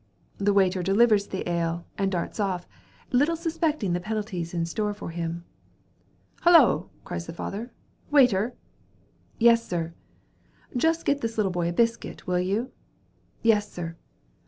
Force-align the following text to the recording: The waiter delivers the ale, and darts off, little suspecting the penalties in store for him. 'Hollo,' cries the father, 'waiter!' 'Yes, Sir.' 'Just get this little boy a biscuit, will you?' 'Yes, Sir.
The 0.39 0.51
waiter 0.51 0.81
delivers 0.81 1.27
the 1.27 1.47
ale, 1.47 1.85
and 1.95 2.11
darts 2.11 2.39
off, 2.39 2.67
little 3.11 3.35
suspecting 3.35 3.93
the 3.93 3.99
penalties 3.99 4.51
in 4.51 4.65
store 4.65 4.95
for 4.95 5.11
him. 5.11 5.43
'Hollo,' 6.41 6.89
cries 7.03 7.27
the 7.27 7.33
father, 7.33 7.71
'waiter!' 8.09 8.55
'Yes, 9.37 9.67
Sir.' 9.67 9.93
'Just 10.75 11.05
get 11.05 11.21
this 11.21 11.37
little 11.37 11.51
boy 11.51 11.69
a 11.69 11.71
biscuit, 11.71 12.25
will 12.25 12.39
you?' 12.39 12.71
'Yes, 13.43 13.71
Sir. 13.71 13.95